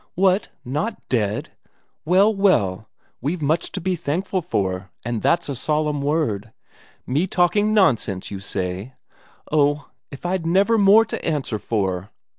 What 0.15 0.49
not 0.65 0.97
dead? 1.09 1.51
Well, 2.05 2.33
well, 2.35 2.89
we've 3.21 3.43
much 3.43 3.71
to 3.73 3.79
be 3.79 3.95
thankful 3.95 4.41
for, 4.41 4.89
and 5.05 5.21
that's 5.21 5.47
a 5.47 5.55
solemn 5.55 6.01
word! 6.01 6.51
Me 7.05 7.27
talking 7.27 7.71
nonsense, 7.71 8.31
you 8.31 8.39
say? 8.39 8.95
Oh, 9.51 9.91
if 10.09 10.25
I'd 10.25 10.43
never 10.47 10.79
more 10.79 11.05
to 11.05 11.23
answer 11.23 11.59
for! 11.59 12.09